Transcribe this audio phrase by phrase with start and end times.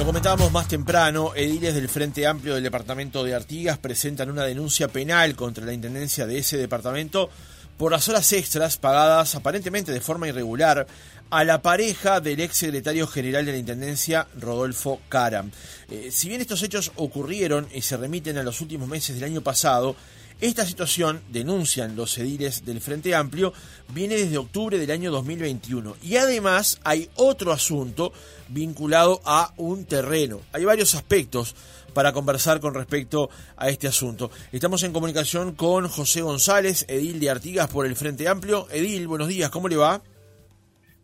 [0.00, 4.88] Lo comentábamos más temprano, ediles del Frente Amplio del Departamento de Artigas presentan una denuncia
[4.88, 7.28] penal contra la Intendencia de ese departamento
[7.76, 10.86] por las horas extras pagadas aparentemente de forma irregular
[11.28, 15.50] a la pareja del ex secretario general de la Intendencia, Rodolfo Caram.
[15.90, 19.42] Eh, si bien estos hechos ocurrieron y se remiten a los últimos meses del año
[19.42, 19.96] pasado,
[20.40, 23.52] esta situación, denuncian los ediles del Frente Amplio,
[23.92, 25.96] viene desde octubre del año 2021.
[26.02, 28.12] Y además hay otro asunto
[28.48, 30.40] vinculado a un terreno.
[30.52, 31.54] Hay varios aspectos
[31.92, 34.30] para conversar con respecto a este asunto.
[34.52, 38.66] Estamos en comunicación con José González, edil de Artigas por el Frente Amplio.
[38.70, 40.00] Edil, buenos días, ¿cómo le va?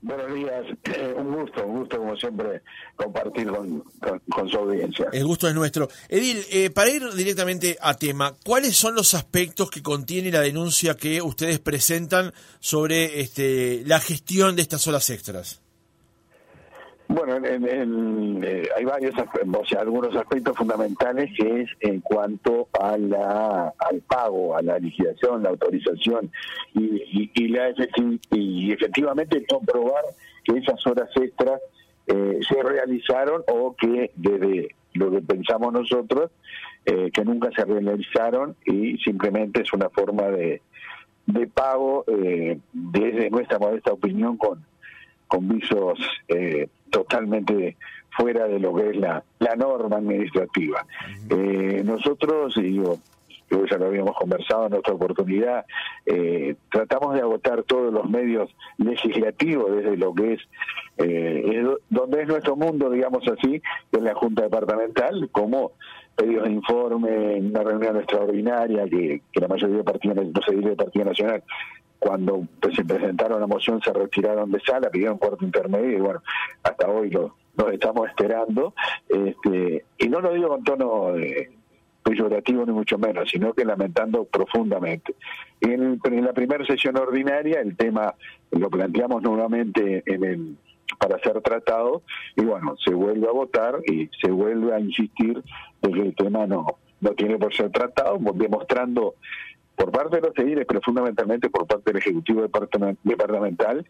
[0.06, 2.62] Buenos días, eh, un gusto, un gusto como siempre
[2.95, 3.83] compartir con,
[4.48, 5.09] su audiencia.
[5.12, 5.88] El gusto es nuestro.
[6.09, 10.95] Edil, eh, para ir directamente a tema, ¿cuáles son los aspectos que contiene la denuncia
[10.95, 15.60] que ustedes presentan sobre este, la gestión de estas horas extras?
[17.09, 22.98] Bueno, en, eh, hay varios, o sea, algunos aspectos fundamentales que es en cuanto a
[22.98, 26.30] la, al pago, a la liquidación, la autorización
[26.74, 27.73] y, la
[28.32, 30.04] y efectivamente comprobar
[30.45, 31.60] que esas horas extras
[32.09, 36.30] eh, se realizaron o que desde lo que pensamos nosotros,
[36.85, 40.60] eh, que nunca se realizaron y simplemente es una forma de,
[41.26, 42.04] de pago
[42.73, 44.65] desde nuestra modesta opinión con
[45.29, 45.98] con visos
[46.29, 47.76] eh, totalmente
[48.10, 50.87] fuera de lo que es la, la norma administrativa.
[51.30, 52.98] eh, nosotros, digo,
[53.70, 55.64] ya lo habíamos conversado en otra oportunidad,
[56.04, 60.40] eh, tratamos de agotar todos los medios legislativos desde lo que es,
[60.98, 63.60] eh, donde es nuestro mundo, digamos así,
[63.92, 65.72] en la Junta Departamental, como
[66.16, 70.76] pedidos de informe, una reunión extraordinaria que, que la mayoría de partidos, no se del
[70.76, 71.42] Partido Nacional
[71.98, 76.22] cuando pues, se presentaron la moción se retiraron de sala, pidieron cuarto intermedio y bueno,
[76.62, 77.34] hasta hoy lo,
[77.72, 78.75] estamos esperando.
[79.08, 81.50] Este, y no lo digo con tono eh,
[82.02, 85.14] peyorativo ni mucho menos, sino que lamentando profundamente.
[85.60, 88.14] En, en la primera sesión ordinaria el tema
[88.50, 90.56] lo planteamos nuevamente en el
[90.98, 92.02] para ser tratado
[92.36, 95.42] y bueno, se vuelve a votar y se vuelve a insistir
[95.82, 96.66] de que el tema no,
[97.00, 99.14] no tiene por ser tratado, demostrando
[99.76, 103.87] por parte de los ediles, pero fundamentalmente por parte del Ejecutivo Departamental,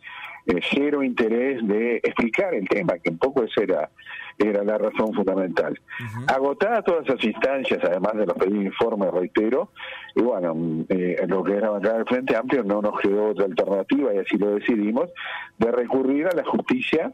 [0.47, 3.91] eh, cero interés de explicar el tema, que un poco esa era,
[4.39, 5.79] era la razón fundamental.
[6.27, 9.71] Agotadas todas esas instancias, además de los pedidos de informes, reitero,
[10.15, 14.15] y bueno, eh, lo que era bancar del Frente Amplio no nos quedó otra alternativa,
[14.15, 15.11] y así lo decidimos,
[15.59, 17.13] de recurrir a la justicia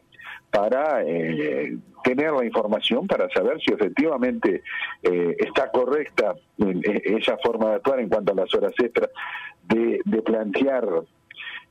[0.51, 4.61] para eh, tener la información para saber si efectivamente
[5.01, 9.09] eh, está correcta esa forma de actuar en cuanto a las horas extras
[9.63, 10.85] de, de plantear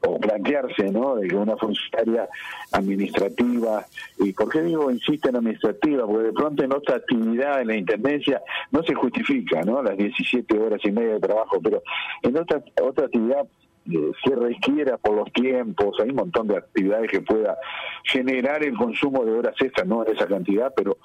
[0.06, 1.16] o plantearse, ¿no?
[1.16, 2.28] De que una funcionaria
[2.72, 3.86] administrativa,
[4.18, 7.76] y por qué digo insiste en administrativa, porque de pronto en otra actividad en la
[7.76, 9.82] intendencia no se justifica, ¿no?
[9.82, 11.82] Las 17 horas y media de trabajo, pero
[12.22, 13.46] en otra otra actividad
[13.84, 17.56] se requiera por los tiempos, hay un montón de actividades que pueda
[18.04, 20.98] generar el consumo de horas extras, no en esa cantidad, pero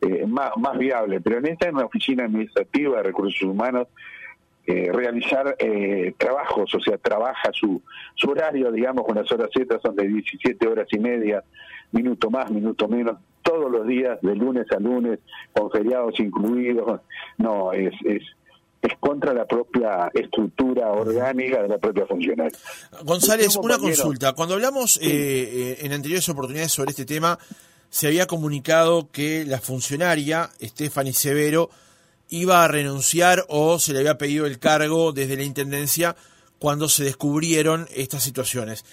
[0.00, 1.20] eh, más, más viable.
[1.20, 3.88] Pero en esta en una oficina administrativa de recursos humanos,
[4.66, 7.82] eh, realizar eh, trabajos, o sea, trabaja su,
[8.14, 11.42] su horario, digamos, con las horas extras son de 17 horas y media,
[11.92, 15.18] minuto más, minuto menos, todos los días, de lunes a lunes,
[15.52, 17.00] con feriados incluidos.
[17.38, 18.22] No, es, es
[18.84, 22.56] es contra la propia estructura orgánica de la propia funcionaria.
[23.02, 24.34] González, una consulta.
[24.34, 27.38] Cuando hablamos eh, eh, en anteriores oportunidades sobre este tema,
[27.88, 31.70] se había comunicado que la funcionaria, Stephanie Severo,
[32.34, 36.16] iba a renunciar o se le había pedido el cargo desde la Intendencia
[36.58, 38.84] cuando se descubrieron estas situaciones.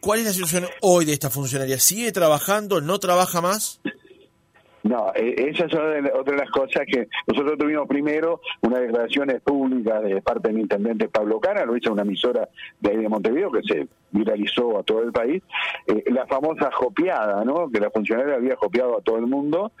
[0.00, 1.78] ¿Cuál es la situación hoy de esta funcionaria?
[1.78, 2.80] ¿Sigue trabajando?
[2.80, 3.80] ¿No trabaja más?
[4.82, 10.02] No, eh, esa es otra de las cosas que nosotros tuvimos primero unas declaraciones públicas
[10.02, 12.48] de parte del intendente Pablo Cara, lo hizo una emisora
[12.80, 15.42] de ahí de Montevideo que se viralizó a todo el país,
[15.86, 17.70] eh, la famosa jopeada, ¿no?
[17.70, 19.72] Que la funcionaria había jopeado a todo el mundo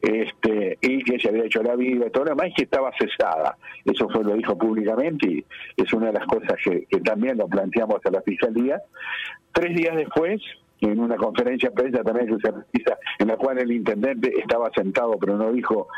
[0.00, 2.92] este y que se había hecho la vida y todo lo demás y que estaba
[2.98, 3.56] cesada.
[3.84, 5.44] Eso fue lo dijo públicamente y
[5.76, 8.80] es una de las cosas que, que también lo planteamos a la fiscalía.
[9.52, 10.40] Tres días después
[10.80, 15.16] en una conferencia prensa también que se realiza, en la cual el intendente estaba sentado,
[15.18, 15.88] pero no dijo,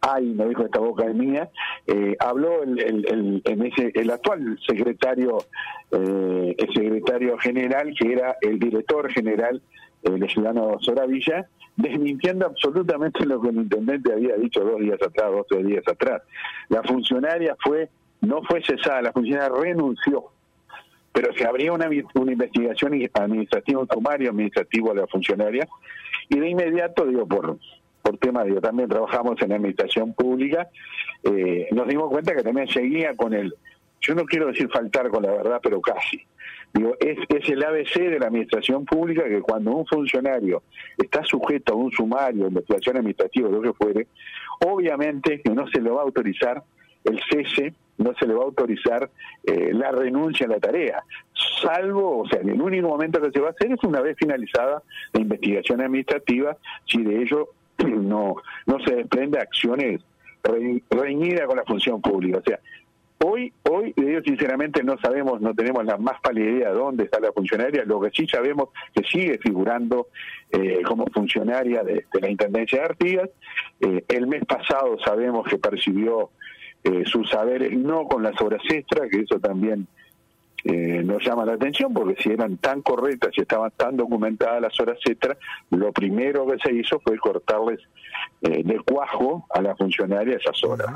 [0.00, 1.50] ay, no dijo esta boca es mía,
[1.86, 5.38] eh, habló el, el, en ese, el actual secretario,
[5.90, 9.60] eh, el secretario general, que era el director general,
[10.02, 11.46] el ciudadano Soravilla,
[11.76, 16.22] desmintiendo absolutamente lo que el intendente había dicho dos días atrás, dos tres días atrás.
[16.68, 17.90] La funcionaria fue,
[18.22, 20.30] no fue cesada, la funcionaria renunció
[21.12, 25.68] pero se abría una, una investigación administrativa, un sumario administrativo a la funcionaria,
[26.28, 27.58] y de inmediato, digo, por,
[28.02, 30.68] por tema de también trabajamos en administración pública,
[31.24, 33.54] eh, nos dimos cuenta que también seguía con el,
[34.00, 36.22] yo no quiero decir faltar con la verdad, pero casi.
[36.72, 40.62] Digo, es, es el ABC de la administración pública que cuando un funcionario
[40.96, 44.06] está sujeto a un sumario, investigación administrativa, lo que fuere,
[44.64, 46.62] obviamente que no se le va a autorizar
[47.04, 49.10] el cese no se le va a autorizar
[49.44, 51.02] eh, la renuncia a la tarea,
[51.62, 54.16] salvo, o sea, en el único momento que se va a hacer es una vez
[54.18, 54.82] finalizada
[55.12, 56.56] la investigación administrativa,
[56.86, 57.48] si de ello
[57.78, 58.36] no,
[58.66, 60.00] no se desprende acciones
[60.90, 62.38] reñidas con la función pública.
[62.38, 62.58] O sea,
[63.22, 67.20] Hoy, hoy, ellos sinceramente no sabemos, no tenemos la más pálida idea de dónde está
[67.20, 70.06] la funcionaria, lo que sí sabemos que sigue figurando
[70.50, 73.30] eh, como funcionaria de, la Intendencia de Artigas.
[73.78, 76.30] Eh, el mes pasado sabemos que percibió
[76.84, 79.86] eh, sus saberes no con las obras extras, que eso también
[80.64, 84.78] eh, nos llama la atención, porque si eran tan correctas y estaban tan documentadas las
[84.78, 85.38] horas extras,
[85.70, 87.80] lo primero que se hizo fue cortarles
[88.42, 90.88] eh, de cuajo a la funcionaria esas horas.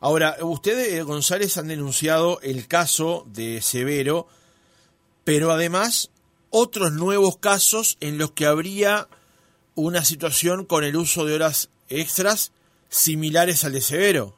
[0.00, 4.26] Ahora, ustedes, González, han denunciado el caso de Severo,
[5.24, 6.10] pero además
[6.50, 9.08] otros nuevos casos en los que habría
[9.74, 12.52] una situación con el uso de horas extras
[12.88, 14.35] similares al de Severo.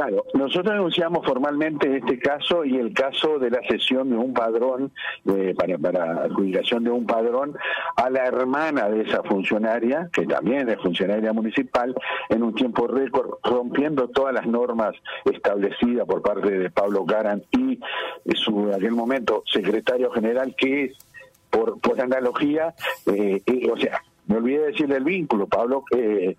[0.00, 4.92] Claro, nosotros denunciamos formalmente este caso y el caso de la cesión de un padrón,
[5.26, 7.54] eh, para, para adjudicación de un padrón,
[7.96, 11.94] a la hermana de esa funcionaria, que también es funcionaria municipal,
[12.30, 14.94] en un tiempo récord, rompiendo todas las normas
[15.26, 17.78] establecidas por parte de Pablo Caran y
[18.34, 20.96] su, en aquel momento, secretario general, que es,
[21.50, 22.74] por, por analogía,
[23.04, 24.00] eh, eh, o sea,
[24.30, 26.36] me olvidé decirle el vínculo, Pablo, el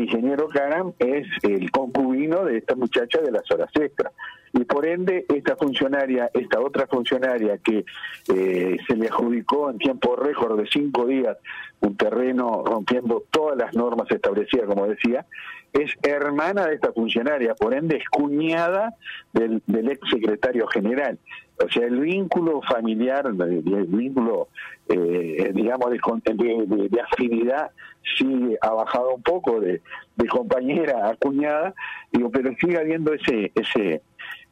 [0.00, 4.12] ingeniero Karam es el concubino de esta muchacha de las horas extras.
[4.52, 7.84] Y por ende, esta funcionaria, esta otra funcionaria que
[8.32, 11.36] eh, se le adjudicó en tiempo récord de cinco días
[11.80, 15.26] un terreno rompiendo todas las normas establecidas, como decía,
[15.72, 18.94] es hermana de esta funcionaria, por ende es cuñada
[19.32, 21.18] del ex secretario general.
[21.64, 24.48] O sea, el vínculo familiar, el vínculo,
[24.88, 27.70] eh, digamos, de, de, afinidad
[28.16, 29.80] sí ha bajado un poco de,
[30.16, 31.74] de compañera a cuñada,
[32.10, 34.02] digo, pero sigue habiendo ese, ese,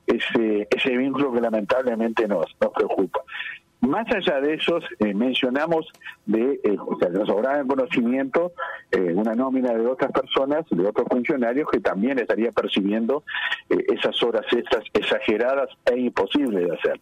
[0.07, 3.21] ese, ese vínculo que lamentablemente nos, nos preocupa.
[3.81, 5.87] Más allá de esos, eh, mencionamos
[6.27, 8.53] de, eh, o sea, nos sobraba conocimiento
[8.91, 13.25] eh, una nómina de otras personas, de otros funcionarios que también estarían percibiendo
[13.69, 17.01] esas horas extras exageradas e imposibles de hacer.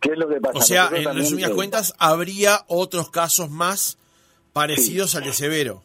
[0.00, 0.58] ¿Qué es lo que pasa?
[0.58, 3.96] O sea, en resumidas cuentas, habría otros casos más
[4.52, 5.82] parecidos al de Severo.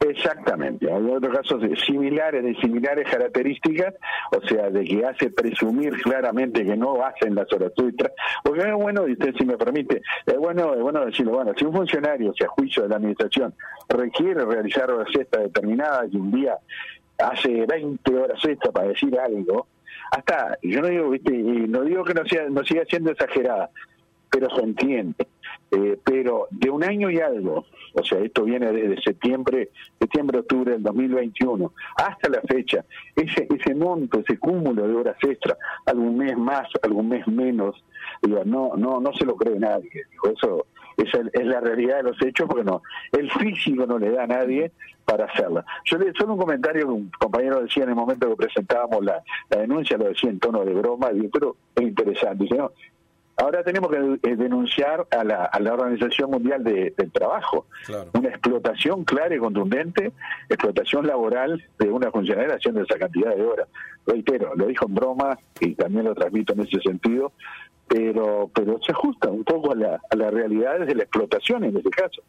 [0.00, 3.94] Exactamente, hay otros casos similares, de similares características,
[4.30, 8.12] o sea, de que hace presumir claramente que no hacen las horas extras,
[8.44, 11.64] porque es bueno, y usted si me permite, es bueno, es bueno decirlo, bueno, si
[11.64, 13.52] un funcionario, si a juicio de la administración,
[13.88, 16.56] requiere realizar horas extras determinadas y un día
[17.18, 19.66] hace 20 horas extras para decir algo,
[20.12, 21.32] hasta, yo no digo, ¿viste?
[21.32, 23.68] no digo que no, sea, no siga siendo exagerada,
[24.30, 25.26] pero se entiende.
[25.70, 30.72] Eh, pero de un año y algo, o sea, esto viene desde septiembre, septiembre, octubre
[30.72, 32.84] del 2021, hasta la fecha,
[33.14, 37.84] ese, ese monto, ese cúmulo de horas extra, algún mes más, algún mes menos,
[38.22, 39.90] digo, no, no, no se lo cree nadie.
[40.34, 40.66] Eso
[40.98, 42.82] esa es la realidad de los hechos, porque no,
[43.12, 44.72] el físico no le da a nadie
[45.04, 45.64] para hacerla.
[45.84, 49.22] Yo le solo un comentario que un compañero decía en el momento que presentábamos la,
[49.48, 52.44] denuncia, lo decía en tono de broma, pero es interesante.
[52.44, 52.72] Dice, no,
[53.40, 57.66] Ahora tenemos que eh, denunciar a la, a la Organización Mundial del Trabajo
[58.12, 60.12] una explotación clara y contundente,
[60.48, 63.68] explotación laboral de una funcionaria haciendo esa cantidad de horas.
[64.04, 67.32] Reitero, lo dijo en broma y también lo transmito en ese sentido,
[67.86, 71.76] pero pero se ajusta un poco a la, a la realidad de la explotación en
[71.76, 72.22] ese caso.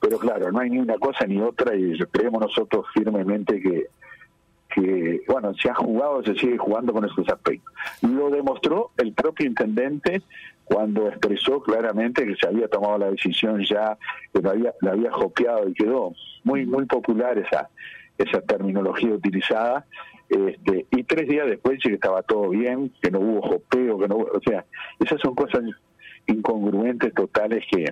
[0.00, 3.86] Pero claro, no hay ni una cosa ni otra y creemos nosotros firmemente que
[4.74, 7.72] que, bueno, se ha jugado, se sigue jugando con esos aspectos.
[8.02, 10.22] Lo demostró el propio intendente
[10.64, 13.98] cuando expresó claramente que se había tomado la decisión ya,
[14.32, 16.14] que lo había, la había copiado y quedó
[16.44, 17.68] muy, muy popular esa,
[18.18, 19.84] esa terminología utilizada.
[20.28, 24.16] Este, y tres días después que estaba todo bien, que no hubo jopeo, que no
[24.16, 24.64] o sea,
[24.98, 25.62] esas son cosas
[26.26, 27.84] incongruentes totales que,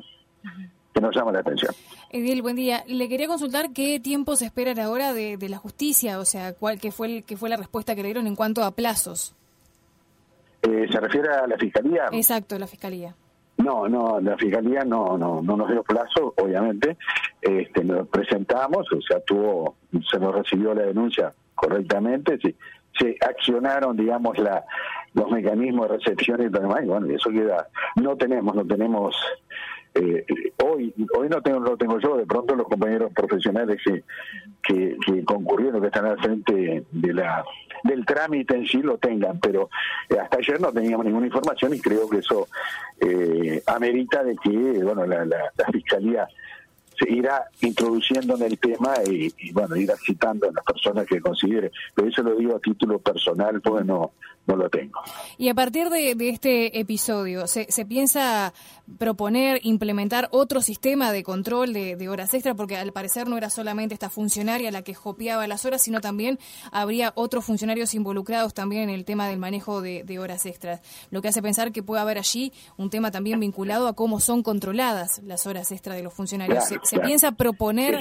[1.00, 1.72] que nos llama la atención.
[2.10, 2.84] Edil, buen día.
[2.86, 6.92] Le quería consultar qué tiempo se espera ahora de, la justicia, o sea, cuál qué
[6.92, 9.34] fue el, qué fue la respuesta que le dieron en cuanto a plazos.
[10.62, 12.04] Eh, ¿Se refiere a la fiscalía?
[12.12, 13.14] Exacto, la fiscalía.
[13.56, 16.96] No, no, la fiscalía no, no, no nos dio plazo, obviamente.
[17.40, 19.76] Este, nos presentamos, o sea, tuvo,
[20.10, 22.54] se nos recibió la denuncia correctamente, sí,
[22.98, 24.64] se accionaron, digamos, la,
[25.14, 29.16] los mecanismos de recepción y demás, y bueno, eso queda, no tenemos, no tenemos
[29.94, 30.24] eh,
[30.64, 34.04] hoy hoy no tengo no tengo yo de pronto los compañeros profesionales que,
[34.62, 37.44] que, concurrieron que están al frente de la
[37.82, 39.68] del trámite en sí lo tengan pero
[40.20, 42.48] hasta ayer no teníamos ninguna información y creo que eso
[43.00, 44.50] eh, amerita de que
[44.84, 46.28] bueno la, la, la fiscalía
[47.00, 51.72] se irá introduciendo en el tema y, bueno, irá citando a las personas que considere.
[51.94, 54.12] Pero eso lo digo a título personal, porque no,
[54.46, 55.00] no lo tengo.
[55.38, 58.52] Y a partir de, este episodio, ¿se, piensa
[58.98, 62.54] proponer, implementar otro sistema de control de, horas extra?
[62.54, 66.38] Porque al parecer no era solamente esta funcionaria la que copiaba las horas, sino también
[66.72, 70.80] habría otros funcionarios involucrados también en el tema del manejo de, horas extras.
[71.10, 74.42] Lo que hace pensar que puede haber allí un tema también vinculado a cómo son
[74.42, 76.64] controladas las horas extras de los funcionarios.
[76.82, 77.98] ¿Se, piensa proponer...?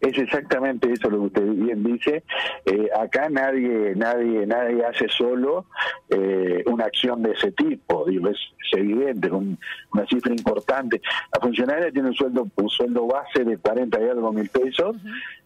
[0.00, 2.22] Es exactamente eso lo que usted bien dice.
[2.64, 5.66] Eh, acá nadie, nadie, nadie hace solo
[6.08, 8.04] eh, una acción de ese tipo.
[8.04, 8.38] Digo, es,
[8.72, 9.58] evidente, con
[9.92, 11.00] una cifra importante.
[11.34, 14.96] La funcionaria tiene un sueldo, un sueldo base de 40 y algo mil pesos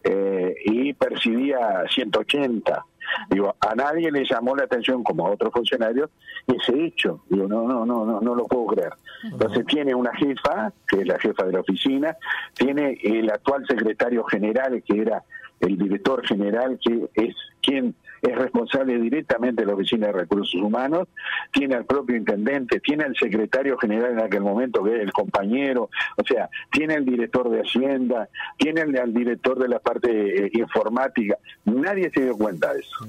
[0.05, 2.85] eh, y percibía 180.
[3.31, 6.11] Digo, a nadie le llamó la atención, como a otros funcionarios,
[6.47, 7.23] ese hecho.
[7.29, 8.93] Digo, no, no, no, no, no lo puedo creer.
[9.25, 12.17] Entonces tiene una jefa, que es la jefa de la oficina,
[12.55, 15.23] tiene el actual secretario general, que era
[15.61, 21.09] el director general, que es quien es responsable directamente de la Oficina de Recursos Humanos,
[21.53, 25.91] tiene al propio intendente, tiene al secretario general en aquel momento, que es el compañero,
[26.17, 31.37] o sea, tiene al director de Hacienda, tiene al, director de la parte eh, informática.
[31.65, 33.07] Nadie se dio cuenta de eso.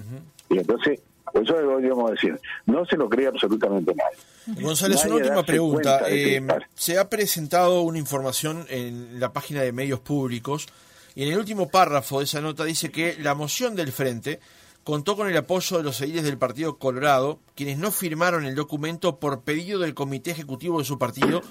[0.50, 1.00] Y entonces,
[1.34, 4.64] eso debemos decir, no se lo cree absolutamente nadie.
[4.64, 6.02] González, una última pregunta.
[6.10, 6.42] Eh,
[6.74, 10.68] se ha presentado una información en la página de medios públicos
[11.16, 14.40] y en el último párrafo de esa nota dice que la moción del frente
[14.84, 19.20] contó con el apoyo de los ediles del Partido Colorado, quienes no firmaron el documento
[19.20, 21.42] por pedido del comité ejecutivo de su partido,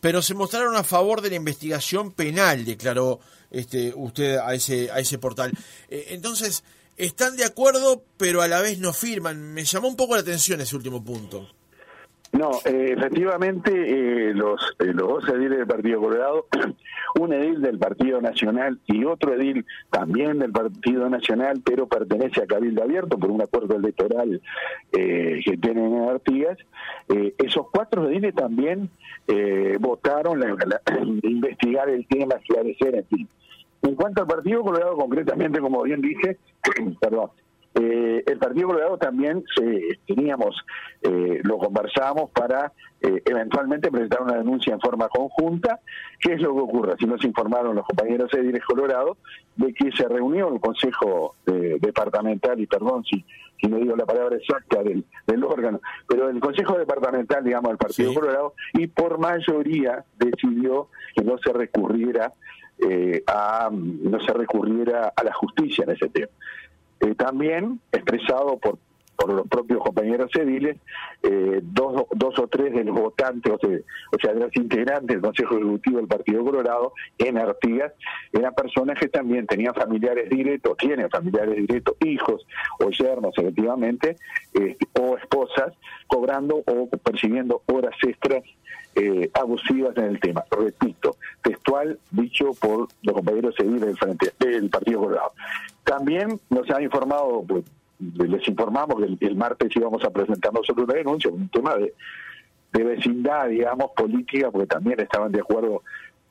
[0.00, 4.98] pero se mostraron a favor de la investigación penal, declaró este, usted a ese, a
[4.98, 5.52] ese portal.
[5.88, 6.62] Eh, entonces,
[6.96, 9.54] están de acuerdo, pero a la vez no firman.
[9.54, 11.48] Me llamó un poco la atención ese último punto.
[12.32, 16.46] No, eh, efectivamente, eh, los, eh, los dos ediles del Partido Colorado,
[17.20, 22.46] un edil del Partido Nacional y otro edil también del Partido Nacional, pero pertenece a
[22.46, 24.42] Cabildo Abierto por un acuerdo electoral
[24.90, 26.58] que tienen en Artigas,
[27.08, 28.90] esos cuatro ediles también
[29.80, 30.80] votaron la,
[31.22, 33.28] investigar el tema, esclarecer, en fin.
[33.82, 36.38] En cuanto al Partido Colorado, concretamente, como bien dije,
[37.00, 37.30] perdón,
[37.74, 39.44] eh, el Partido Colorado también
[40.06, 40.64] teníamos,
[41.02, 45.80] eh, lo conversábamos para eh, eventualmente presentar una denuncia en forma conjunta.
[46.20, 46.94] ¿Qué es lo que ocurre?
[47.00, 49.16] Si nos informaron los compañeros de Ediles Colorado
[49.56, 53.24] de que se reunió el Consejo Departamental, y perdón si,
[53.60, 55.04] si no digo la palabra exacta del,
[55.44, 61.38] órgano, pero el Consejo Departamental, digamos, del Partido Colorado, y por mayoría decidió que no
[61.38, 62.32] se recurriera
[63.26, 66.28] a no se recurriera a la justicia en ese tema.
[67.04, 68.78] Eh, también expresado por,
[69.16, 70.76] por los propios compañeros ediles,
[71.22, 73.78] eh, dos, dos o tres de los votantes, o sea,
[74.12, 77.92] o sea, de los integrantes del Consejo Ejecutivo del Partido Colorado en Artigas,
[78.32, 82.46] eran personas que también tenían familiares directos, tienen familiares directos, hijos
[82.80, 84.16] o yernos, efectivamente,
[84.52, 85.72] este, o esposas,
[86.06, 88.42] cobrando o percibiendo horas extras
[88.96, 90.44] eh, abusivas en el tema.
[90.50, 95.32] Repito, textual dicho por los compañeros ediles del, frente, del Partido Colorado.
[95.82, 97.64] También nos han informado, pues,
[97.98, 101.94] les informamos que el, martes íbamos a presentar nosotros una denuncia, un tema de,
[102.72, 105.82] de vecindad, digamos, política, porque también estaban de acuerdo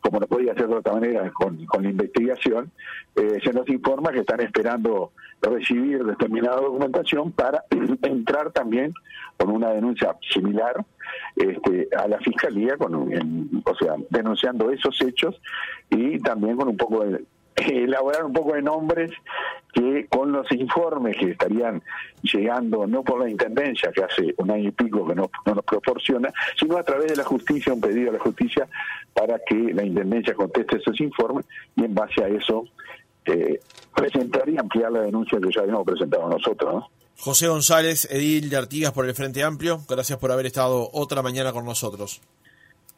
[0.04, 2.70] como no podía ser de otra manera con, con la investigación,
[3.16, 7.64] eh, se nos informa que están esperando recibir determinada documentación para
[8.04, 8.94] entrar también
[9.38, 10.86] con una denuncia similar
[11.38, 15.40] este, a la fiscalía, con, o sea, denunciando esos hechos
[15.90, 17.24] y también con un poco de,
[17.56, 19.12] elaborar un poco de nombres
[19.74, 21.82] que con los informes que estarían
[22.22, 26.32] llegando, no por la Intendencia, que hace un año y pico que no, nos proporciona,
[26.58, 28.68] sino a través de la justicia, un pedido a la justicia
[29.14, 32.66] para que la Intendencia conteste esos informes y en base a eso
[33.26, 33.60] eh,
[33.96, 36.86] presentar y ampliar la denuncia que ya habíamos presentado nosotros.
[37.18, 41.52] José González, Edil de Artigas por el Frente Amplio, gracias por haber estado otra mañana
[41.52, 42.22] con nosotros.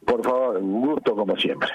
[0.04, 1.68] Por favor, un gusto como siempre.